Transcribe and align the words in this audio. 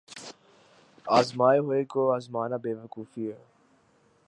آزمائے 1.05 1.59
ہوئے 1.59 1.83
کو 1.85 2.11
آزمانا 2.11 2.57
بے 2.63 2.73
وقوفی 2.73 3.31
ہے۔ 3.31 3.37